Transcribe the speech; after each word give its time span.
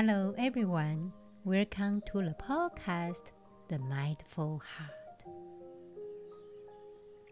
Hello, 0.00 0.32
everyone. 0.38 1.12
Welcome 1.42 2.02
to 2.12 2.22
the 2.22 2.36
podcast, 2.40 3.32
The 3.66 3.80
Mindful 3.80 4.62
Heart. 4.64 5.24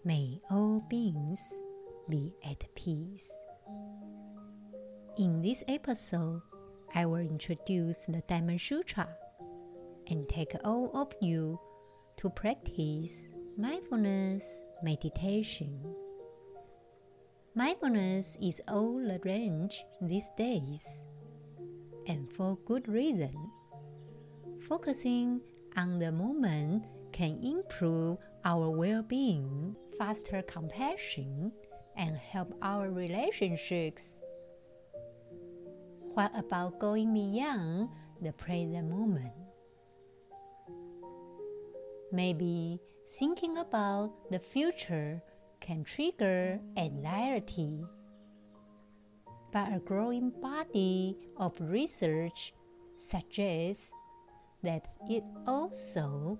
May 0.04 0.41
all 0.51 0.85
beings 0.91 1.63
be 2.11 2.35
at 2.45 2.65
peace. 2.75 3.31
In 5.17 5.43
this 5.43 5.63
episode, 5.69 6.43
I 6.93 7.07
will 7.07 7.21
introduce 7.21 8.07
the 8.07 8.21
Diamond 8.27 8.61
Sutra 8.61 9.11
and 10.11 10.29
take 10.29 10.57
all 10.64 10.91
of 10.93 11.14
you 11.21 11.61
to 12.17 12.30
practice 12.30 13.29
mindfulness 13.57 14.61
meditation. 14.83 15.95
Mindfulness 17.55 18.37
is 18.43 18.61
all 18.67 18.98
the 18.98 19.21
rage 19.23 19.85
these 20.03 20.33
days, 20.37 21.05
and 22.07 22.30
for 22.30 22.59
good 22.66 22.89
reason. 22.89 23.35
Focusing 24.68 25.40
on 25.76 25.99
the 25.99 26.12
moment 26.12 26.85
can 27.12 27.39
improve 27.43 28.18
our 28.44 28.71
well 28.71 29.03
being, 29.03 29.76
foster 29.98 30.43
compassion, 30.43 31.53
and 31.96 32.17
help 32.17 32.55
our 32.62 32.91
relationships. 32.91 34.20
What 36.14 36.33
about 36.36 36.78
going 36.78 37.12
beyond 37.12 37.91
the 38.23 38.33
present 38.33 38.89
moment? 38.89 39.33
Maybe 42.12 42.81
thinking 43.19 43.59
about 43.59 44.31
the 44.31 44.39
future 44.39 45.23
can 45.61 45.84
trigger 45.84 46.61
anxiety. 46.77 47.84
But 49.56 49.73
a 49.73 49.78
growing 49.78 50.33
body 50.42 51.17
of 51.39 51.55
research 51.59 52.53
suggests 52.98 53.91
that 54.62 54.87
it 55.09 55.25
also 55.47 56.39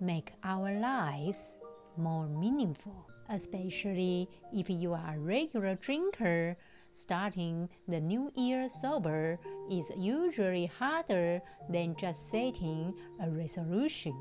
makes 0.00 0.30
our 0.44 0.78
lives 0.78 1.56
more 1.96 2.28
meaningful, 2.28 3.10
especially 3.28 4.28
if 4.52 4.70
you 4.70 4.92
are 4.92 5.16
a 5.16 5.18
regular 5.18 5.74
drinker. 5.74 6.56
Starting 6.92 7.68
the 7.88 8.00
new 8.00 8.30
year 8.36 8.68
sober 8.68 9.40
is 9.68 9.90
usually 9.98 10.66
harder 10.66 11.40
than 11.68 11.96
just 11.96 12.30
setting 12.30 12.94
a 13.20 13.28
resolution. 13.28 14.14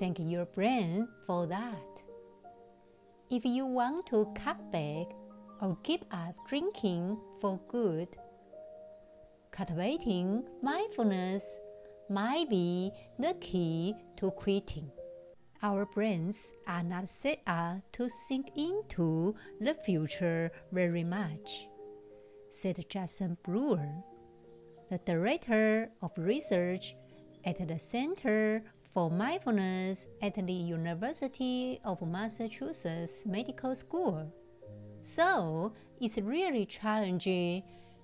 Thank 0.00 0.18
your 0.18 0.46
brain 0.46 1.06
for 1.28 1.46
that. 1.46 2.02
If 3.30 3.44
you 3.44 3.66
want 3.66 4.08
to 4.08 4.26
cut 4.34 4.72
back 4.72 5.14
or 5.60 5.76
give 5.82 6.02
up 6.10 6.34
drinking 6.46 7.18
for 7.40 7.60
good, 7.68 8.08
cultivating 9.50 10.44
mindfulness 10.62 11.58
might 12.10 12.48
be 12.48 12.92
the 13.18 13.34
key 13.40 13.94
to 14.16 14.30
quitting. 14.30 14.90
Our 15.62 15.86
brains 15.86 16.52
are 16.66 16.82
not 16.82 17.08
set 17.08 17.40
up 17.46 17.78
to 17.92 18.08
sink 18.08 18.50
into 18.56 19.34
the 19.60 19.74
future 19.74 20.52
very 20.70 21.02
much, 21.02 21.66
said 22.50 22.84
Judson 22.88 23.38
Brewer, 23.42 23.88
the 24.90 24.98
director 24.98 25.90
of 26.02 26.12
research 26.16 26.94
at 27.44 27.66
the 27.66 27.78
Center 27.78 28.62
for 28.92 29.10
mindfulness 29.10 30.06
at 30.22 30.34
the 30.34 30.52
University 30.52 31.80
of 31.84 32.02
Massachusetts 32.02 33.26
Medical 33.26 33.74
School. 33.74 34.32
So 35.06 35.72
it's 36.00 36.18
really 36.18 36.66
challenging 36.66 37.62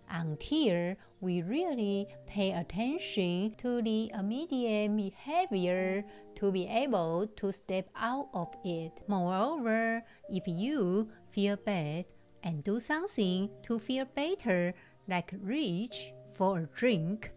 until 0.08 0.94
we 1.20 1.42
really 1.42 2.06
pay 2.28 2.52
attention 2.52 3.56
to 3.58 3.82
the 3.82 4.12
immediate 4.14 4.94
behavior 4.94 6.04
to 6.36 6.52
be 6.52 6.68
able 6.68 7.26
to 7.26 7.50
step 7.50 7.88
out 7.96 8.28
of 8.32 8.54
it. 8.64 9.02
Moreover, 9.08 10.04
if 10.28 10.44
you 10.46 11.10
feel 11.32 11.56
bad 11.56 12.04
and 12.44 12.62
do 12.62 12.78
something 12.78 13.50
to 13.64 13.80
feel 13.80 14.04
better, 14.04 14.72
like 15.08 15.34
reach 15.42 16.12
for 16.36 16.60
a 16.60 16.66
drink 16.66 17.32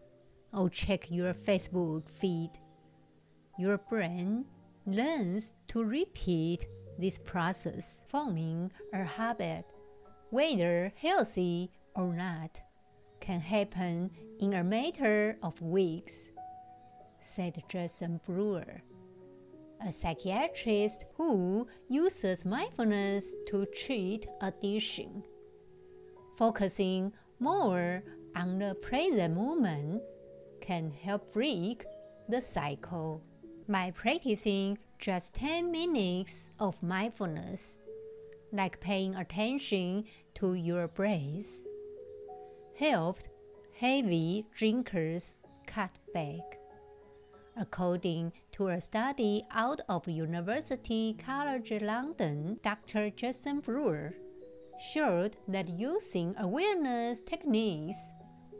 or 0.53 0.69
check 0.69 1.09
your 1.09 1.33
Facebook 1.33 2.07
feed, 2.07 2.51
your 3.57 3.79
brain 3.79 4.45
learns 4.85 5.53
to 5.69 5.83
repeat 5.83 6.67
this 6.97 7.19
process, 7.19 8.03
forming 8.07 8.71
a 8.93 9.03
habit, 9.03 9.65
whether 10.29 10.91
healthy 10.95 11.71
or 11.95 12.13
not, 12.13 12.59
can 13.19 13.39
happen 13.39 14.11
in 14.39 14.53
a 14.53 14.63
matter 14.63 15.37
of 15.41 15.61
weeks, 15.61 16.29
said 17.19 17.61
Judson 17.69 18.19
Brewer, 18.25 18.81
a 19.85 19.91
psychiatrist 19.91 21.05
who 21.17 21.67
uses 21.89 22.45
mindfulness 22.45 23.35
to 23.47 23.65
treat 23.67 24.27
addiction. 24.41 25.23
Focusing 26.37 27.13
more 27.39 28.03
on 28.35 28.59
the 28.59 28.75
present 28.75 29.35
moment 29.35 30.01
can 30.61 30.91
help 30.91 31.33
break 31.33 31.85
the 32.29 32.41
cycle 32.41 33.21
by 33.67 33.91
practicing 33.91 34.77
just 34.99 35.33
10 35.35 35.71
minutes 35.71 36.49
of 36.59 36.81
mindfulness, 36.81 37.77
like 38.51 38.79
paying 38.79 39.15
attention 39.15 40.05
to 40.35 40.53
your 40.53 40.87
breath, 40.87 41.63
helped 42.77 43.29
heavy 43.79 44.45
drinkers 44.55 45.37
cut 45.67 45.91
back. 46.13 46.59
According 47.57 48.33
to 48.53 48.67
a 48.67 48.81
study 48.81 49.43
out 49.51 49.81
of 49.87 50.07
University 50.07 51.15
College 51.17 51.81
London, 51.81 52.59
Dr. 52.61 53.09
Judson 53.11 53.61
Brewer 53.61 54.13
showed 54.79 55.37
that 55.47 55.69
using 55.69 56.35
awareness 56.37 57.21
techniques 57.21 58.09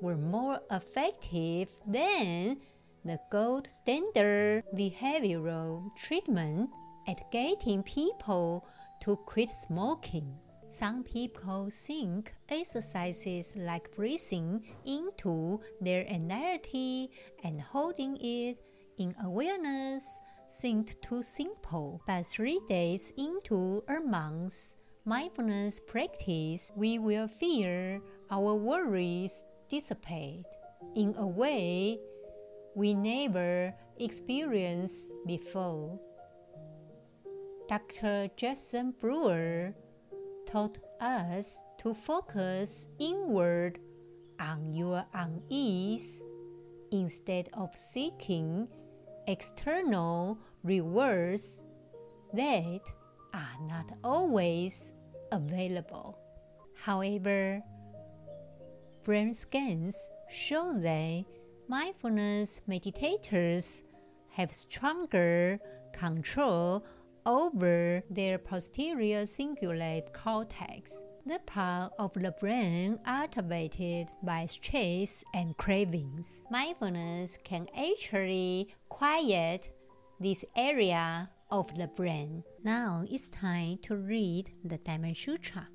were 0.02 0.16
more 0.16 0.60
effective 0.72 1.70
than 1.86 2.58
the 3.06 3.20
gold 3.30 3.70
standard 3.70 4.64
behavioral 4.76 5.96
treatment 5.96 6.70
at 7.08 7.32
getting 7.32 7.84
people 7.84 8.66
to 9.00 9.16
quit 9.28 9.50
smoking. 9.50 10.34
Some 10.70 11.04
people 11.04 11.70
think 11.72 12.34
exercises 12.50 13.56
like 13.56 13.96
breathing 13.96 14.66
into 14.86 15.60
their 15.80 16.10
anxiety 16.12 17.12
and 17.44 17.62
holding 17.62 18.18
it 18.18 18.58
in 18.98 19.14
awareness 19.24 20.20
seemed 20.48 20.96
too 21.04 21.22
simple. 21.22 22.02
But 22.08 22.26
three 22.26 22.60
days 22.68 23.14
into 23.18 23.84
a 23.88 24.00
month's 24.00 24.76
mindfulness 25.06 25.80
practice, 25.80 26.72
we 26.76 26.98
will 26.98 27.28
feel 27.28 28.02
our 28.32 28.56
worries 28.56 29.44
dissipate 29.70 30.46
in 30.96 31.14
a 31.18 31.28
way 31.28 32.00
we 32.76 32.94
never 32.94 33.74
experienced 33.98 35.12
before. 35.26 35.98
Dr. 37.68 38.30
Judson 38.36 38.94
Brewer 39.00 39.74
taught 40.46 40.78
us 41.00 41.62
to 41.80 41.94
focus 41.94 42.88
inward 43.00 43.80
on 44.40 44.74
your 44.74 45.06
unease 45.14 46.22
instead 46.92 47.50
of 47.54 47.76
seeking 47.76 48.68
external 49.28 50.38
rewards 50.64 51.62
that 52.34 52.82
are 53.34 53.68
not 53.68 53.92
always 54.04 54.94
available. 55.32 56.20
However, 56.76 57.64
brain 59.04 59.34
scans 59.34 60.12
show 60.30 60.74
that 60.74 61.26
mindfulness 61.68 62.62
meditators 62.70 63.84
have 64.30 64.54
stronger 64.54 65.60
control 65.94 66.86
over 67.26 68.04
their 68.10 68.38
posterior 68.38 69.24
cingulate 69.24 70.14
cortex, 70.14 70.98
the 71.26 71.40
part 71.46 71.92
of 71.98 72.14
the 72.14 72.32
brain 72.40 73.00
activated 73.06 74.08
by 74.22 74.46
stress 74.46 75.24
and 75.34 75.58
cravings. 75.58 76.44
Mindfulness 76.52 77.38
can 77.44 77.68
actually 77.76 78.76
quiet 78.90 79.72
this 80.20 80.46
area 80.56 81.30
of 81.50 81.74
the 81.78 81.88
brain. 81.88 82.44
Now 82.64 83.04
it's 83.10 83.30
time 83.30 83.80
to 83.84 83.96
read 83.96 84.52
the 84.64 84.78
Diamond 84.78 85.18
Sutra. 85.18 85.68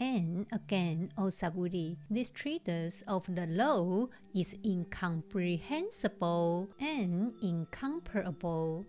And 0.00 0.46
again, 0.50 1.12
oh, 1.18 1.24
O 1.24 1.26
Subhuti, 1.26 1.98
this 2.08 2.30
treatise 2.30 3.02
of 3.06 3.26
the 3.28 3.46
law 3.46 4.06
is 4.34 4.56
incomprehensible 4.64 6.70
and 6.80 7.34
incomparable. 7.42 8.86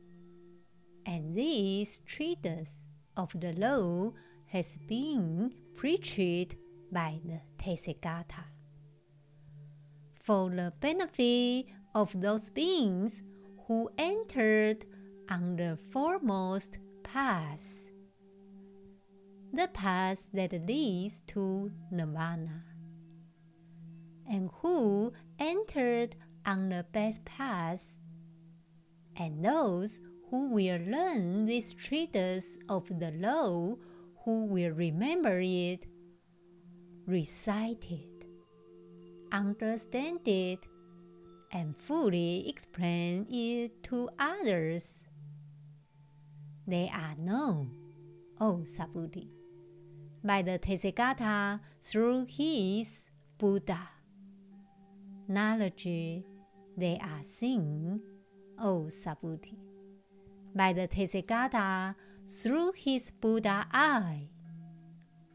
And 1.05 1.35
this 1.35 1.99
treatise 2.05 2.79
of 3.17 3.37
the 3.37 3.51
law 3.53 4.13
has 4.47 4.77
been 4.87 5.53
preached 5.75 6.55
by 6.91 7.19
the 7.25 7.41
Tathagata. 7.57 8.45
for 10.15 10.49
the 10.49 10.71
benefit 10.79 11.65
of 11.95 12.21
those 12.21 12.49
beings 12.51 13.23
who 13.67 13.89
entered 13.97 14.85
on 15.29 15.57
the 15.57 15.77
foremost 15.89 16.77
path, 17.03 17.90
the 19.53 19.67
path 19.67 20.27
that 20.33 20.53
leads 20.65 21.21
to 21.27 21.71
nirvana, 21.91 22.63
and 24.29 24.49
who 24.61 25.11
entered 25.39 26.15
on 26.45 26.69
the 26.69 26.85
best 26.93 27.25
path, 27.25 27.97
and 29.17 29.43
those 29.43 29.99
who 30.29 30.49
will 30.49 30.79
learn 30.87 31.45
this 31.45 31.73
treatise 31.73 32.57
of 32.69 32.87
the 32.99 33.11
law, 33.11 33.75
who 34.23 34.45
will 34.45 34.71
remember 34.71 35.41
it, 35.41 35.85
recite 37.05 37.85
it, 37.91 38.25
understand 39.33 40.25
it, 40.25 40.65
and 41.51 41.75
fully 41.75 42.47
explain 42.47 43.27
it 43.29 43.83
to 43.83 44.09
others. 44.17 45.05
They 46.65 46.89
are 46.93 47.15
known, 47.17 47.75
O 48.39 48.63
Subhuti, 48.63 49.27
by 50.23 50.41
the 50.41 50.59
Tathagata 50.59 51.59
through 51.81 52.25
his 52.29 53.09
Buddha. 53.37 53.89
Knowledge 55.27 56.23
they 56.77 56.99
are 57.01 57.23
seen, 57.23 58.01
O 58.59 58.87
Subhuti, 58.89 59.57
by 60.55 60.73
the 60.73 60.87
Tathagata 60.87 61.95
through 62.27 62.71
his 62.75 63.11
Buddha 63.11 63.65
eye. 63.71 64.29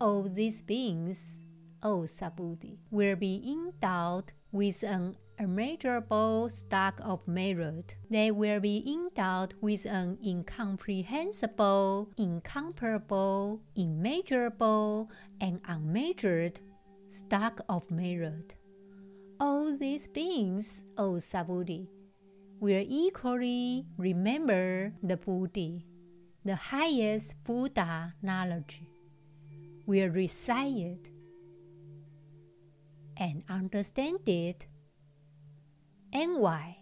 All 0.00 0.24
these 0.24 0.62
beings, 0.62 1.42
O 1.82 2.00
Subhuti, 2.00 2.78
will 2.90 3.16
be 3.16 3.42
endowed 3.46 4.32
with 4.52 4.82
an 4.82 5.16
immeasurable 5.38 6.48
stock 6.48 7.00
of 7.02 7.26
merit. 7.26 7.96
They 8.10 8.30
will 8.30 8.60
be 8.60 8.84
endowed 8.86 9.54
with 9.60 9.84
an 9.84 10.18
incomprehensible, 10.24 12.10
incomparable, 12.16 13.60
immeasurable, 13.74 15.10
and 15.40 15.60
unmeasured 15.66 16.60
stock 17.08 17.60
of 17.68 17.90
merit. 17.90 18.54
All 19.38 19.76
these 19.76 20.08
beings, 20.08 20.82
O 20.96 21.12
Subhuti, 21.14 21.88
will 22.58 22.84
equally 22.88 23.86
remember 23.98 24.92
the 25.02 25.16
Bodhi, 25.16 25.84
the 26.44 26.56
highest 26.56 27.42
Buddha 27.44 28.14
knowledge, 28.22 28.82
will 29.84 30.08
recite 30.08 30.76
it 30.76 31.10
and 33.18 33.44
understand 33.48 34.20
it 34.26 34.66
and 36.16 36.38
why? 36.38 36.78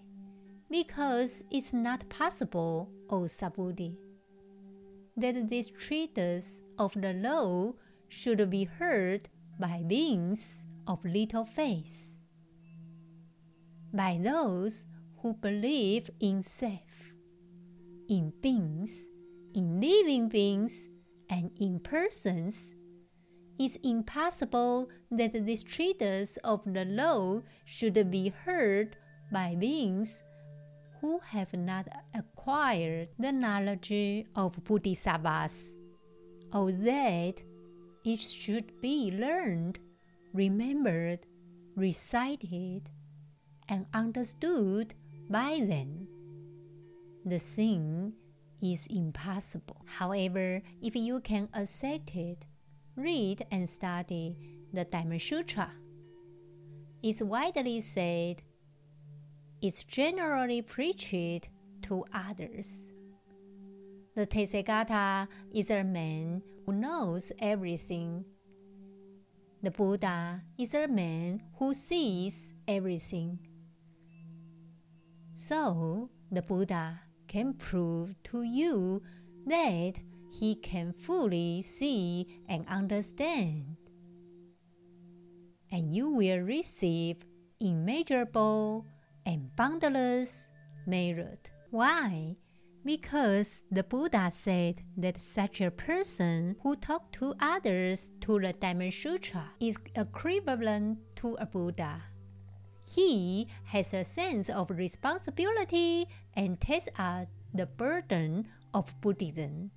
Because 0.70 1.42
it's 1.50 1.72
not 1.72 2.08
possible, 2.08 2.88
O 3.10 3.22
Subhuti, 3.22 3.96
that 5.16 5.48
this 5.48 5.66
treatise 5.66 6.62
of 6.78 6.92
the 6.94 7.12
law 7.14 7.72
should 8.08 8.48
be 8.48 8.62
heard 8.62 9.28
by 9.58 9.82
beings 9.84 10.64
of 10.86 11.04
little 11.04 11.44
faith, 11.44 12.16
by 13.92 14.20
those 14.22 14.84
who 15.20 15.34
believe 15.34 16.10
in 16.20 16.44
self, 16.44 17.12
in 18.08 18.32
beings, 18.40 19.04
in 19.52 19.80
living 19.80 20.28
beings, 20.28 20.88
and 21.28 21.50
in 21.58 21.80
persons 21.80 22.74
it's 23.58 23.76
impossible 23.84 24.88
that 25.12 25.46
this 25.46 25.62
treatise 25.62 26.36
of 26.38 26.62
the 26.66 26.84
law 26.84 27.40
should 27.64 28.10
be 28.10 28.32
heard 28.44 28.96
by 29.34 29.56
beings 29.58 30.22
who 31.00 31.18
have 31.18 31.52
not 31.52 31.88
acquired 32.14 33.08
the 33.18 33.32
knowledge 33.32 34.24
of 34.36 34.62
bodhisattvas, 34.62 35.74
or 36.52 36.70
that 36.70 37.42
it 38.04 38.20
should 38.20 38.80
be 38.80 39.10
learned, 39.10 39.80
remembered, 40.32 41.26
recited, 41.74 42.88
and 43.68 43.86
understood 43.92 44.94
by 45.28 45.60
them. 45.66 46.06
The 47.26 47.40
thing 47.40 48.12
is 48.62 48.86
impossible. 48.86 49.84
However, 49.98 50.62
if 50.80 50.94
you 50.94 51.20
can 51.20 51.48
accept 51.54 52.14
it, 52.14 52.46
read 52.94 53.44
and 53.50 53.68
study 53.68 54.36
the 54.72 54.84
Dharma 54.84 55.18
Sutra. 55.18 55.72
It's 57.02 57.20
widely 57.20 57.80
said 57.80 58.42
is 59.64 59.82
generally 59.84 60.60
preached 60.60 61.48
to 61.80 62.04
others. 62.12 62.92
The 64.14 64.26
Tathagata 64.26 65.26
is 65.54 65.70
a 65.70 65.82
man 65.82 66.42
who 66.66 66.74
knows 66.74 67.32
everything. 67.38 68.26
The 69.62 69.70
Buddha 69.70 70.42
is 70.58 70.74
a 70.74 70.86
man 70.86 71.42
who 71.58 71.72
sees 71.72 72.52
everything. 72.68 73.38
So, 75.34 76.10
the 76.30 76.42
Buddha 76.42 77.00
can 77.26 77.54
prove 77.54 78.14
to 78.24 78.42
you 78.42 79.02
that 79.46 79.94
he 80.30 80.56
can 80.56 80.92
fully 80.92 81.62
see 81.62 82.42
and 82.50 82.68
understand. 82.68 83.76
And 85.72 85.90
you 85.90 86.10
will 86.10 86.40
receive 86.40 87.24
immeasurable 87.60 88.84
and 89.26 89.54
boundless 89.56 90.48
merit. 90.86 91.50
Why? 91.70 92.36
Because 92.84 93.62
the 93.70 93.82
Buddha 93.82 94.30
said 94.30 94.82
that 94.98 95.20
such 95.20 95.60
a 95.60 95.70
person 95.70 96.56
who 96.62 96.76
talks 96.76 97.18
to 97.18 97.34
others 97.40 98.12
to 98.20 98.38
the 98.38 98.52
Dharma 98.52 98.92
Sutra 98.92 99.52
is 99.58 99.78
equivalent 99.96 100.98
to 101.16 101.34
a 101.40 101.46
Buddha. 101.46 102.02
He 102.86 103.48
has 103.64 103.94
a 103.94 104.04
sense 104.04 104.50
of 104.50 104.70
responsibility 104.70 106.06
and 106.34 106.60
takes 106.60 106.88
up 106.98 107.28
the 107.54 107.64
burden 107.64 108.48
of 108.74 108.94
Buddhism. 109.00 109.70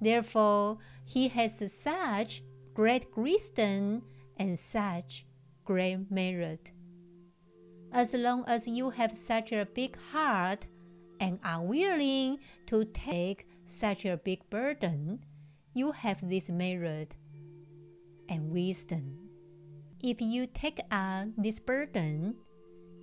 Therefore, 0.00 0.78
he 1.06 1.28
has 1.28 1.72
such 1.72 2.42
great 2.74 3.06
wisdom 3.16 4.02
and 4.36 4.58
such 4.58 5.24
great 5.64 6.10
merit. 6.10 6.72
As 7.92 8.14
long 8.14 8.44
as 8.46 8.68
you 8.68 8.90
have 8.90 9.16
such 9.16 9.52
a 9.52 9.66
big 9.66 9.96
heart 10.12 10.66
and 11.20 11.38
are 11.42 11.62
willing 11.62 12.38
to 12.66 12.84
take 12.84 13.46
such 13.64 14.04
a 14.04 14.16
big 14.16 14.48
burden, 14.50 15.24
you 15.74 15.92
have 15.92 16.28
this 16.28 16.48
merit 16.48 17.16
and 18.28 18.50
wisdom. 18.50 19.30
If 20.02 20.20
you 20.20 20.46
take 20.46 20.80
on 20.90 21.34
this 21.36 21.60
burden, 21.60 22.36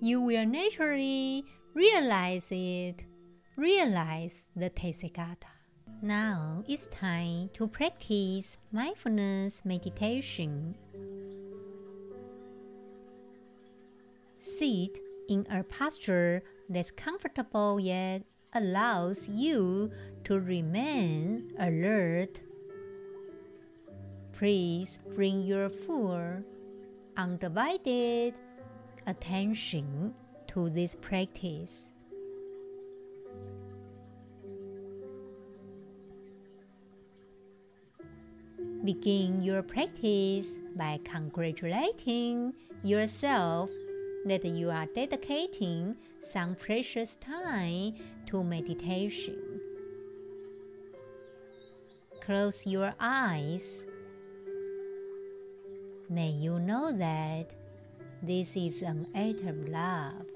you 0.00 0.20
will 0.20 0.46
naturally 0.46 1.44
realize 1.74 2.48
it, 2.50 3.04
realize 3.56 4.46
the 4.54 4.70
Tathagata. 4.70 5.50
Now 6.02 6.62
it's 6.68 6.86
time 6.86 7.50
to 7.54 7.66
practice 7.66 8.58
mindfulness 8.72 9.62
meditation. 9.64 10.76
Sit 14.46 15.00
in 15.28 15.44
a 15.50 15.64
posture 15.64 16.40
that's 16.68 16.92
comfortable 16.92 17.80
yet 17.80 18.22
allows 18.54 19.28
you 19.28 19.90
to 20.22 20.38
remain 20.38 21.50
alert. 21.58 22.40
Please 24.32 25.00
bring 25.16 25.42
your 25.42 25.68
full, 25.68 26.44
undivided 27.16 28.34
attention 29.08 30.14
to 30.46 30.70
this 30.70 30.94
practice. 30.94 31.90
Begin 38.84 39.42
your 39.42 39.62
practice 39.62 40.52
by 40.76 41.00
congratulating 41.02 42.54
yourself 42.84 43.70
that 44.26 44.44
you 44.44 44.70
are 44.70 44.86
dedicating 44.86 45.96
some 46.20 46.54
precious 46.56 47.16
time 47.16 47.94
to 48.26 48.42
meditation. 48.42 49.60
Close 52.20 52.66
your 52.66 52.92
eyes. 52.98 53.84
May 56.10 56.30
you 56.30 56.58
know 56.58 56.92
that 56.92 57.54
this 58.22 58.56
is 58.56 58.82
an 58.82 59.06
act 59.14 59.42
of 59.42 59.68
love. 59.68 60.35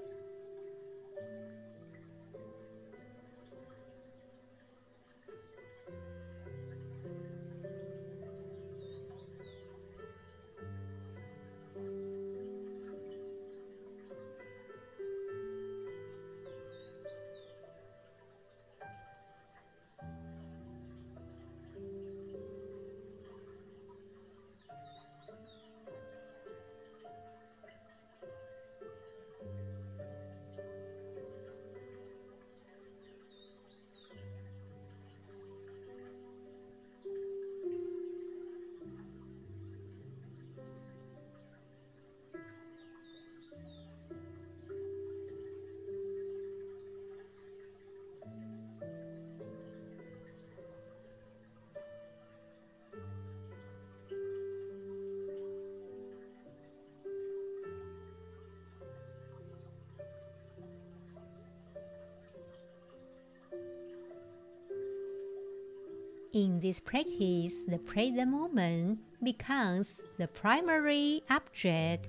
In 66.33 66.61
this 66.61 66.79
practice, 66.79 67.55
the 67.67 67.81
present 67.85 68.31
moment 68.31 69.01
becomes 69.21 70.01
the 70.17 70.29
primary 70.29 71.23
object 71.29 72.09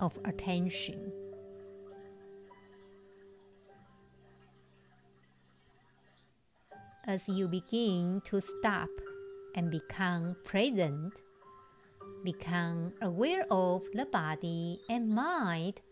of 0.00 0.18
attention. 0.24 1.12
As 7.04 7.28
you 7.28 7.46
begin 7.46 8.22
to 8.24 8.40
stop 8.40 8.88
and 9.54 9.70
become 9.70 10.34
present, 10.44 11.12
become 12.24 12.94
aware 13.02 13.44
of 13.50 13.84
the 13.92 14.06
body 14.06 14.80
and 14.88 15.10
mind 15.10 15.82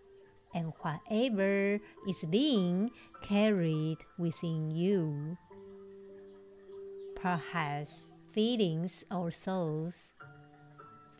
and 0.55 0.73
whatever 0.81 1.79
is 2.09 2.25
being 2.31 2.91
carried 3.21 3.99
within 4.17 4.71
you 4.71 5.37
perhaps 7.21 8.09
feelings 8.33 9.05
or 9.13 9.31
souls 9.31 10.13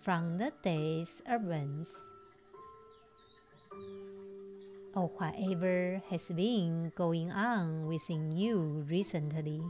from 0.01 0.39
the 0.39 0.51
day's 0.63 1.21
events, 1.29 1.93
or 4.97 5.13
whatever 5.21 6.03
has 6.09 6.25
been 6.33 6.91
going 6.97 7.31
on 7.31 7.87
within 7.87 8.33
you 8.33 8.85
recently. 8.89 9.61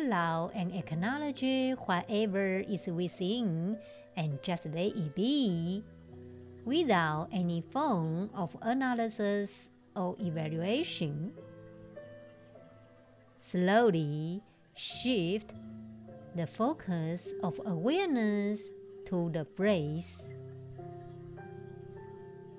Allow 0.00 0.50
and 0.54 0.74
acknowledge 0.74 1.44
whatever 1.86 2.60
is 2.60 2.86
within 2.86 3.78
and 4.16 4.42
just 4.42 4.66
let 4.66 4.96
it 4.96 5.14
be 5.14 5.84
without 6.64 7.28
any 7.32 7.62
form 7.70 8.30
of 8.34 8.56
analysis 8.62 9.70
or 9.94 10.16
evaluation. 10.20 11.32
Slowly 13.40 14.42
shift 14.74 15.52
the 16.34 16.46
focus 16.46 17.32
of 17.42 17.60
awareness 17.66 18.72
to 19.06 19.30
the 19.32 19.44
breath. 19.44 20.28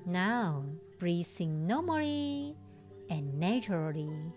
Now, 0.06 0.66
breathing 1.00 1.68
normally 1.68 2.56
and 3.10 3.40
naturally. 3.40 4.34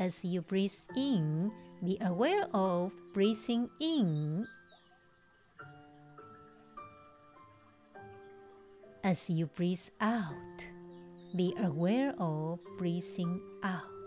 As 0.00 0.24
you 0.24 0.40
breathe 0.40 0.80
in, 0.96 1.52
be 1.84 1.98
aware 2.00 2.48
of 2.54 2.90
breathing 3.12 3.68
in. 3.80 4.48
As 9.04 9.28
you 9.28 9.44
breathe 9.44 9.92
out, 10.00 10.64
be 11.36 11.52
aware 11.60 12.14
of 12.18 12.60
breathing 12.78 13.42
out. 13.62 13.99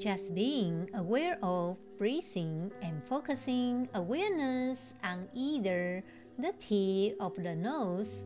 Just 0.00 0.34
being 0.34 0.88
aware 0.94 1.36
of 1.42 1.76
breathing 1.98 2.72
and 2.80 3.04
focusing 3.04 3.86
awareness 3.92 4.94
on 5.04 5.28
either 5.34 6.02
the 6.38 6.54
tip 6.58 7.20
of 7.20 7.36
the 7.36 7.54
nose 7.54 8.24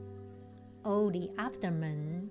or 0.85 1.11
the 1.11 1.28
abdomen. 1.37 2.31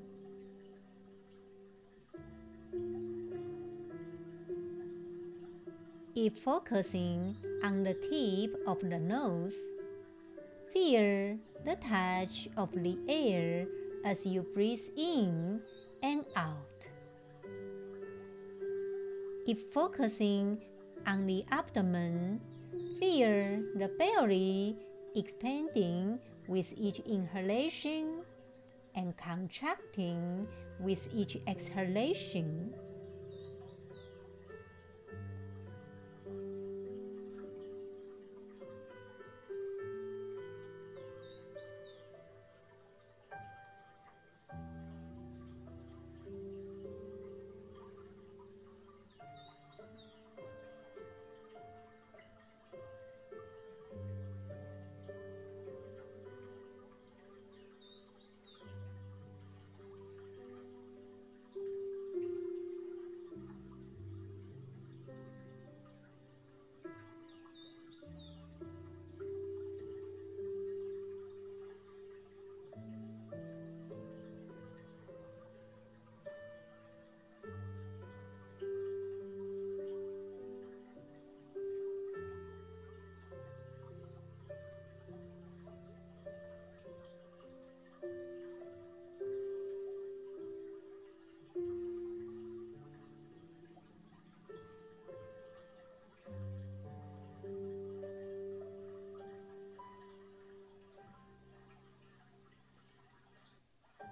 If 6.16 6.38
focusing 6.40 7.36
on 7.66 7.84
the 7.84 7.96
tip 7.96 8.56
of 8.66 8.80
the 8.80 9.00
nose, 9.00 9.60
feel 10.72 11.38
the 11.66 11.76
touch 11.76 12.48
of 12.56 12.72
the 12.72 12.98
air 13.10 13.68
as 14.06 14.26
you 14.26 14.44
breathe 14.56 14.88
in 14.96 15.60
and 16.02 16.24
out. 16.38 16.73
If 19.46 19.74
focusing 19.74 20.62
on 21.06 21.26
the 21.28 21.44
abdomen, 21.52 22.40
feel 22.98 23.62
the 23.76 23.92
belly 24.00 24.78
expanding 25.16 26.18
with 26.48 26.74
each 26.78 27.00
inhalation 27.00 28.24
and 28.96 29.18
contracting 29.18 30.48
with 30.80 31.10
each 31.14 31.38
exhalation. 31.46 32.74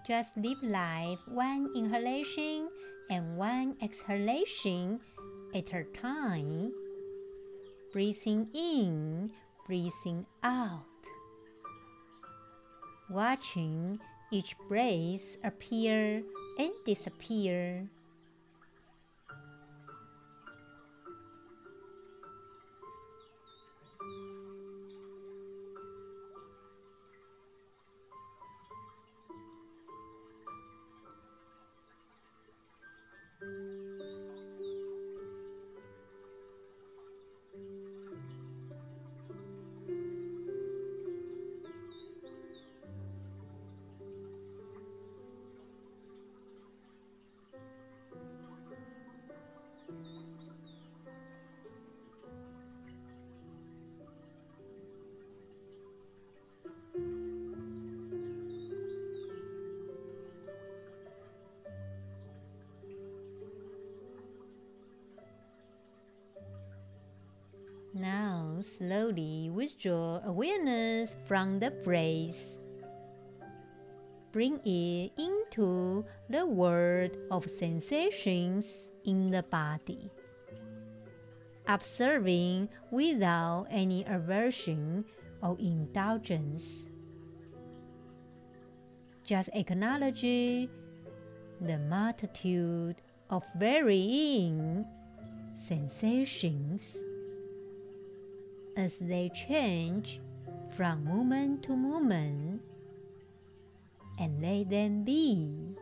Just 0.05 0.35
live 0.35 0.61
life 0.63 1.19
one 1.27 1.69
inhalation 1.75 2.69
and 3.09 3.37
one 3.37 3.75
exhalation 3.81 4.99
at 5.53 5.71
a 5.73 5.83
time. 5.83 6.73
Breathing 7.93 8.49
in, 8.55 9.31
breathing 9.67 10.25
out. 10.41 10.85
Watching 13.09 13.99
each 14.31 14.55
breath 14.67 15.37
appear 15.43 16.23
and 16.57 16.71
disappear. 16.83 17.87
Slowly 68.62 69.50
withdraw 69.50 70.21
awareness 70.24 71.15
from 71.26 71.60
the 71.60 71.71
breath. 71.71 72.60
Bring 74.32 74.60
it 74.63 75.12
into 75.17 76.06
the 76.30 76.45
world 76.45 77.17
of 77.32 77.50
sensations 77.50 78.91
in 79.04 79.32
the 79.32 79.41
body. 79.41 80.12
Observing 81.67 82.69
without 82.91 83.65
any 83.71 84.06
aversion 84.06 85.06
or 85.41 85.58
indulgence. 85.60 86.86
Just 89.26 89.50
acknowledge 89.54 90.21
the 90.21 91.80
multitude 91.89 93.02
of 93.32 93.43
varying 93.58 94.86
sensations 95.56 96.97
as 98.75 98.95
they 98.95 99.29
change 99.34 100.19
from 100.71 101.03
moment 101.03 101.63
to 101.63 101.75
moment 101.75 102.62
and 104.19 104.41
let 104.41 104.69
them 104.69 105.03
be. 105.03 105.75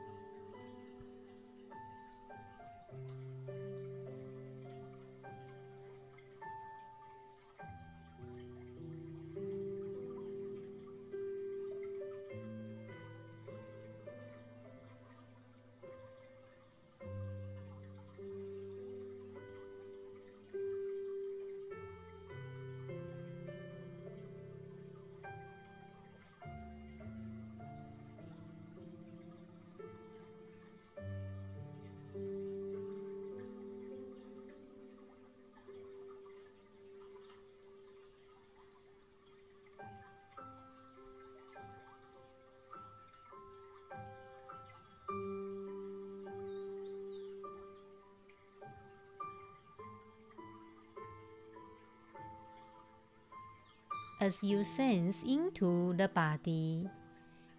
As 54.22 54.44
you 54.44 54.66
sense 54.66 55.24
into 55.24 55.94
the 55.96 56.10
body, 56.10 56.90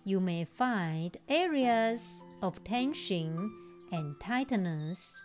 you 0.04 0.20
may 0.20 0.44
find 0.44 1.16
areas 1.26 2.20
of 2.42 2.62
tension 2.64 3.50
and 3.90 4.14
tightness. 4.20 5.16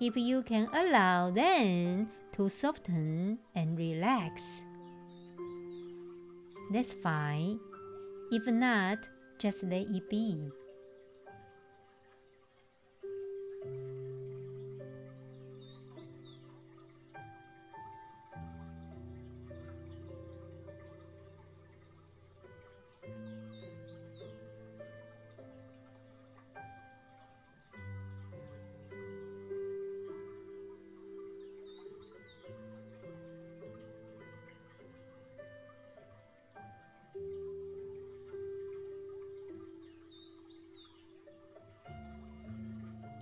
If 0.00 0.16
you 0.16 0.42
can 0.42 0.66
allow 0.74 1.30
them 1.30 2.10
to 2.32 2.48
soften 2.48 3.38
and 3.54 3.78
relax, 3.78 4.62
that's 6.72 6.94
fine. 6.94 7.60
If 8.32 8.46
not, 8.46 8.98
just 9.38 9.62
let 9.62 9.86
it 9.86 10.10
be. 10.10 10.50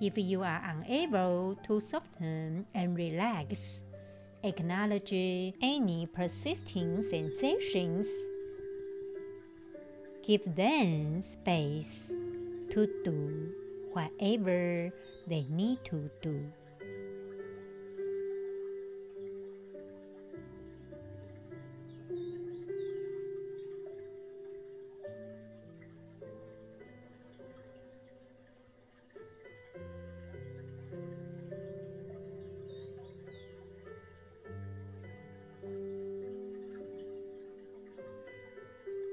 If 0.07 0.17
you 0.17 0.45
are 0.45 0.63
unable 0.63 1.59
to 1.67 1.81
soften 1.81 2.65
and 2.73 2.97
relax, 2.97 3.83
acknowledge 4.45 5.11
any 5.11 6.07
persisting 6.15 7.03
sensations. 7.03 8.07
Give 10.23 10.45
them 10.55 11.23
space 11.23 12.07
to 12.71 12.87
do 13.03 13.51
whatever 13.95 14.93
they 15.27 15.45
need 15.51 15.83
to 15.87 16.09
do. 16.23 16.39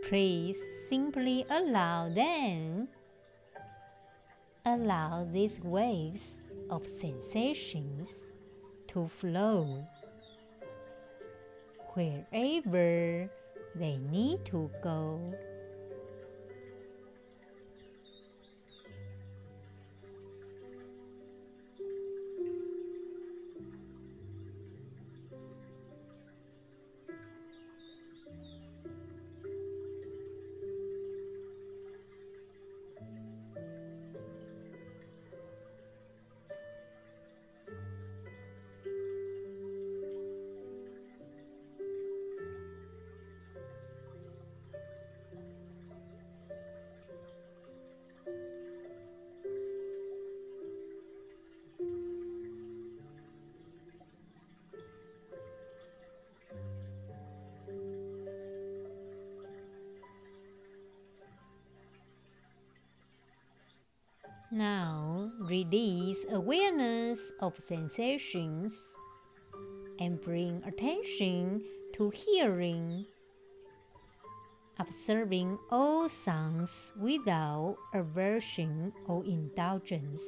Please 0.08 0.62
simply 0.89 1.46
allow 1.50 2.10
them. 2.10 2.89
Allow 4.66 5.26
these 5.32 5.60
waves 5.62 6.36
of 6.70 6.86
sensations 6.86 8.24
to 8.88 9.08
flow 9.08 9.84
wherever 11.94 13.30
they 13.76 13.98
need 13.98 14.46
to 14.46 14.70
go. 14.84 15.34
Now 64.54 65.32
release 65.50 66.28
awareness 66.30 67.32
of 67.39 67.58
sensations 67.58 68.94
and 69.98 70.22
bring 70.22 70.62
attention 70.63 71.63
to 71.94 72.12
hearing, 72.12 73.08
observing 74.78 75.58
all 75.72 76.08
sounds 76.08 76.94
without 77.02 77.78
aversion 77.96 78.94
or 79.08 79.26
indulgence. 79.26 80.22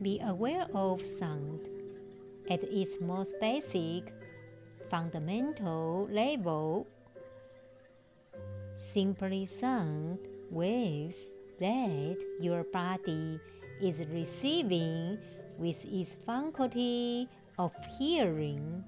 Be 0.00 0.20
aware 0.20 0.66
of 0.74 1.02
sound 1.02 1.68
at 2.48 2.62
its 2.62 3.00
most 3.00 3.34
basic, 3.40 4.12
fundamental 4.88 6.08
level. 6.10 6.86
Simply 8.76 9.44
sound 9.44 10.18
waves 10.50 11.30
that 11.58 12.16
your 12.40 12.62
body 12.62 13.40
is 13.82 14.00
receiving 14.12 15.18
with 15.58 15.84
its 15.84 16.14
faculty 16.24 17.28
of 17.58 17.72
hearing. 17.98 18.84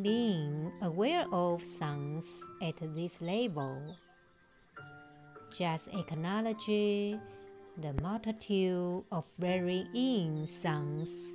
Being 0.00 0.70
aware 0.82 1.24
of 1.32 1.64
sounds 1.64 2.44
at 2.60 2.74
this 2.94 3.20
level. 3.22 3.96
Just 5.56 5.88
acknowledge 5.88 6.66
the 6.66 7.92
multitude 8.02 9.04
of 9.10 9.24
varying 9.38 10.46
sounds. 10.46 11.32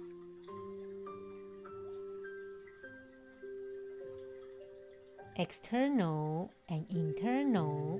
External 5.37 6.51
and 6.69 6.85
internal, 6.91 7.99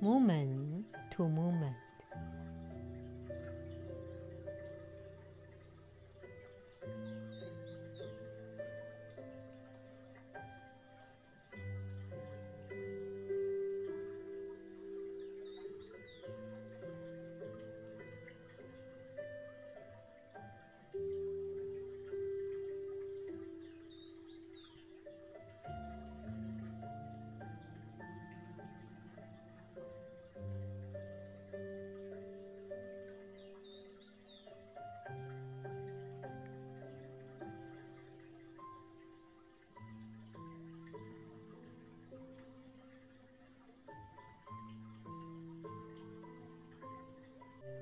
movement 0.00 0.86
to 1.10 1.28
movement. 1.28 1.76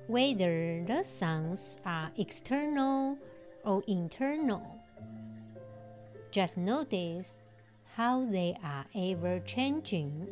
Whether 0.07 0.83
the 0.85 1.03
sounds 1.03 1.77
are 1.85 2.09
external 2.17 3.17
or 3.65 3.83
internal. 3.87 4.63
Just 6.31 6.57
notice 6.57 7.35
how 7.95 8.25
they 8.25 8.55
are 8.63 8.85
ever 8.95 9.39
changing, 9.39 10.27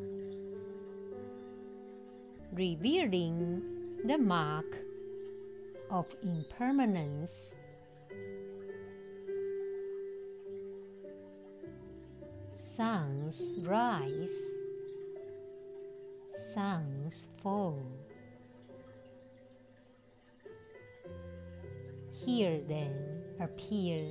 revealing 2.54 3.62
the 4.06 4.18
mark 4.18 4.78
of 5.92 6.06
impermanence. 6.24 7.56
Suns 12.58 13.52
rise, 13.64 14.42
suns 16.54 17.28
fall. 17.42 18.05
Here 22.26 22.60
then 22.68 23.22
appear 23.40 24.04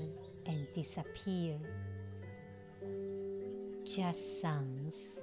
and 0.46 0.68
disappear, 0.72 1.58
just 3.84 4.40
sounds. 4.40 5.18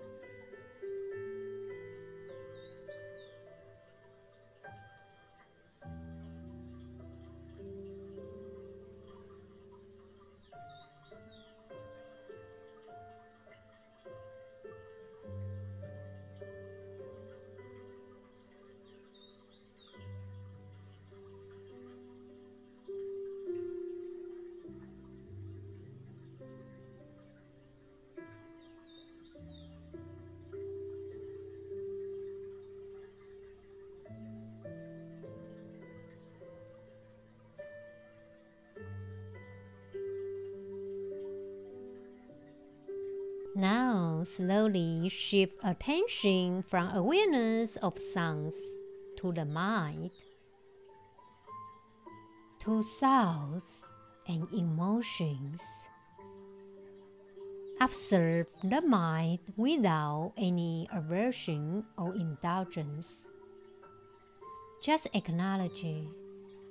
Now, 43.61 44.23
slowly 44.23 45.07
shift 45.07 45.53
attention 45.63 46.63
from 46.63 46.89
awareness 46.97 47.75
of 47.75 47.99
sounds 47.99 48.57
to 49.17 49.31
the 49.31 49.45
mind, 49.45 50.09
to 52.61 52.81
thoughts 52.81 53.85
and 54.27 54.51
emotions. 54.51 55.61
Observe 57.79 58.47
the 58.63 58.81
mind 58.81 59.37
without 59.55 60.33
any 60.37 60.89
aversion 60.91 61.85
or 61.99 62.15
indulgence. 62.15 63.27
Just 64.81 65.05
acknowledge 65.13 65.85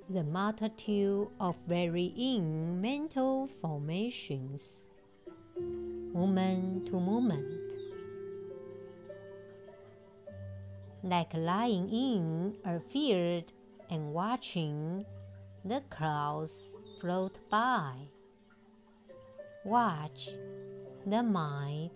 the 0.09 0.25
multitude 0.25 1.29
of 1.39 1.55
varying 1.69 2.81
mental 2.81 3.47
formations 3.61 4.89
moment 6.13 6.87
to 6.87 6.99
moment. 6.99 7.67
Like 11.03 11.33
lying 11.33 11.89
in 11.89 12.57
a 12.65 12.79
field 12.79 13.51
and 13.89 14.13
watching 14.13 15.05
the 15.65 15.81
clouds 15.89 16.71
float 16.99 17.37
by. 17.49 17.93
Watch 19.63 20.29
the 21.05 21.23
mind 21.23 21.91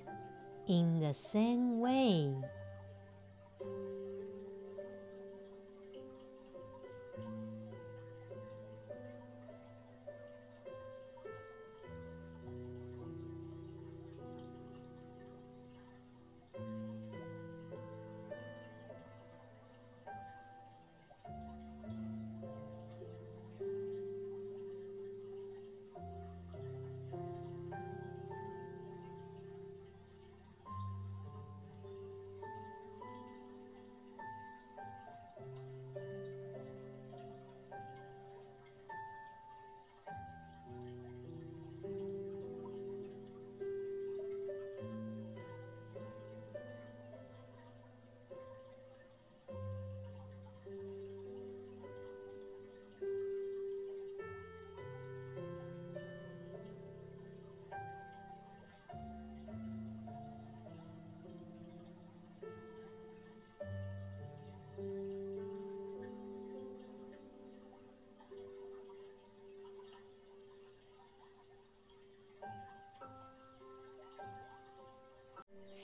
in 0.68 1.00
the 1.00 1.14
same 1.14 1.80
way. 1.80 2.34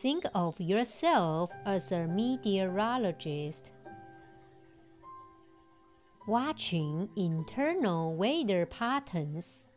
Think 0.01 0.25
of 0.33 0.59
yourself 0.59 1.51
as 1.63 1.91
a 1.91 2.07
meteorologist 2.07 3.71
watching 6.25 7.07
internal 7.15 8.15
weather 8.15 8.65
patterns 8.65 9.67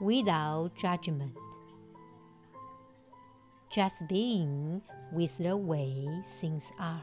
without 0.00 0.74
judgment, 0.78 1.36
just 3.70 4.08
being 4.08 4.80
with 5.12 5.36
the 5.36 5.58
way 5.58 6.08
things 6.40 6.72
are. 6.80 7.02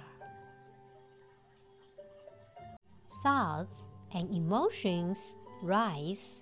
Thoughts 3.21 3.85
and 4.11 4.33
emotions 4.33 5.35
rise. 5.61 6.41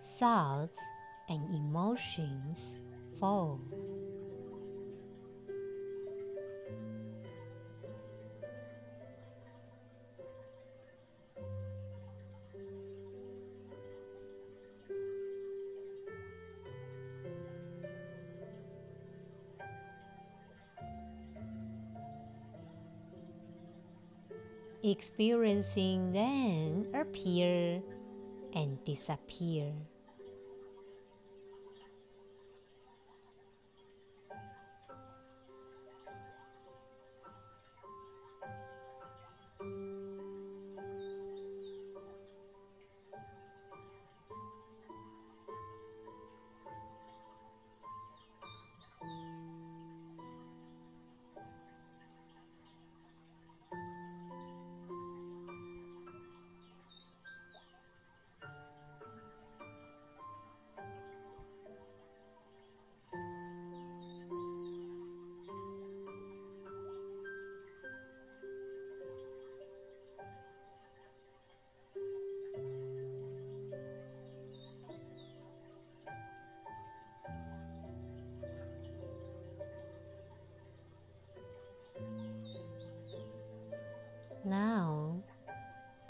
Thoughts 0.00 0.78
and 1.28 1.54
emotions 1.54 2.80
fall. 3.20 3.60
Experiencing 24.82 26.12
then 26.12 26.88
appear 26.94 27.78
and 28.54 28.82
disappear. 28.84 29.72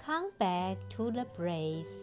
Come 0.09 0.33
back 0.39 0.79
to 0.89 1.13
the 1.13 1.27
breath, 1.37 2.01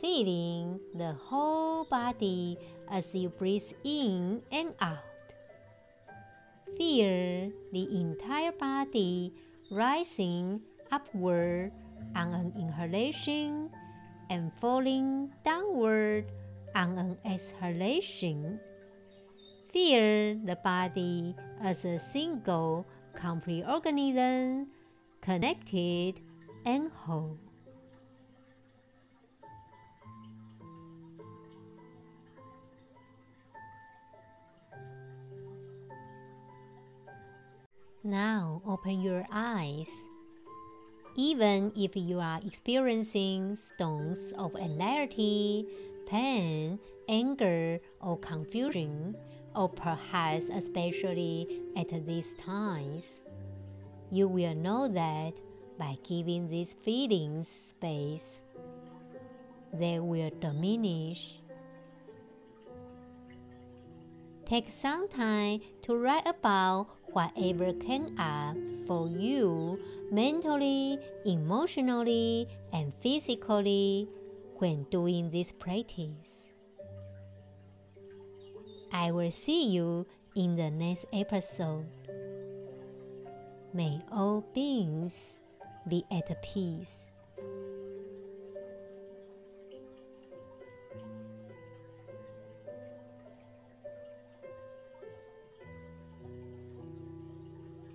feeling 0.00 0.78
the 0.94 1.10
whole 1.26 1.82
body 1.90 2.56
as 2.88 3.12
you 3.12 3.28
breathe 3.30 3.66
in 3.82 4.40
and 4.52 4.72
out. 4.80 5.02
Feel 6.78 7.50
the 7.72 7.84
entire 7.90 8.52
body 8.52 9.34
rising 9.72 10.62
upward 10.92 11.72
on 12.14 12.30
an 12.32 12.52
inhalation 12.54 13.70
and 14.30 14.52
falling 14.60 15.34
downward 15.44 16.30
on 16.76 16.96
an 16.96 17.18
exhalation. 17.26 18.60
Feel 19.72 20.38
the 20.46 20.56
body 20.62 21.34
as 21.60 21.84
a 21.84 21.98
single 21.98 22.86
complete 23.16 23.64
organism 23.66 24.68
connected 25.20 26.20
and 26.64 26.90
whole. 26.90 27.38
Now 38.04 38.62
open 38.66 39.02
your 39.02 39.26
eyes. 39.30 39.90
Even 41.16 41.72
if 41.76 41.96
you 41.96 42.20
are 42.20 42.40
experiencing 42.46 43.56
storms 43.56 44.32
of 44.38 44.54
anxiety, 44.56 45.66
pain, 46.06 46.78
anger, 47.08 47.80
or 48.00 48.16
confusion, 48.18 49.16
or 49.54 49.68
perhaps 49.68 50.48
especially 50.48 51.60
at 51.76 51.90
these 52.06 52.34
times, 52.34 53.20
you 54.10 54.28
will 54.28 54.54
know 54.54 54.88
that 54.88 55.34
by 55.78 55.96
giving 56.02 56.48
these 56.48 56.74
feelings 56.74 57.48
space, 57.48 58.42
they 59.72 60.00
will 60.00 60.30
diminish. 60.40 61.40
Take 64.44 64.70
some 64.70 65.08
time 65.08 65.60
to 65.82 65.96
write 65.96 66.26
about 66.26 66.88
whatever 67.12 67.72
came 67.74 68.18
up 68.18 68.56
for 68.86 69.08
you 69.08 69.78
mentally, 70.10 70.98
emotionally, 71.24 72.48
and 72.72 72.92
physically 73.00 74.08
when 74.56 74.84
doing 74.84 75.30
this 75.30 75.52
practice. 75.52 76.52
I 78.92 79.10
will 79.12 79.30
see 79.30 79.68
you 79.68 80.06
in 80.34 80.56
the 80.56 80.70
next 80.70 81.04
episode. 81.12 81.86
May 83.74 84.00
all 84.10 84.44
beings 84.54 85.40
be 85.88 86.04
at 86.10 86.30
a 86.30 86.34
peace. 86.36 87.10